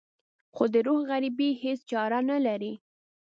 [0.55, 2.73] خو د روح غريبي هېڅ چاره نه لري.